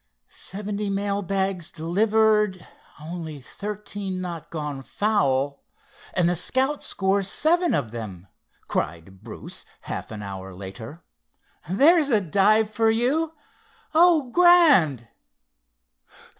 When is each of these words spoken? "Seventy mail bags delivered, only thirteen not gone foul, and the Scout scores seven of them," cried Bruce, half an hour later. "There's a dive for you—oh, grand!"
"Seventy 0.29 0.89
mail 0.89 1.21
bags 1.21 1.71
delivered, 1.71 2.65
only 2.99 3.39
thirteen 3.39 4.19
not 4.19 4.49
gone 4.49 4.81
foul, 4.81 5.61
and 6.15 6.27
the 6.27 6.33
Scout 6.35 6.81
scores 6.81 7.27
seven 7.27 7.75
of 7.75 7.91
them," 7.91 8.25
cried 8.67 9.21
Bruce, 9.21 9.63
half 9.81 10.09
an 10.09 10.23
hour 10.23 10.55
later. 10.55 11.03
"There's 11.69 12.09
a 12.09 12.19
dive 12.19 12.71
for 12.71 12.89
you—oh, 12.89 14.31
grand!" 14.31 15.07